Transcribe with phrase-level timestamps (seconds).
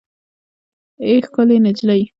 [1.03, 2.01] اې ښکلې نجلۍ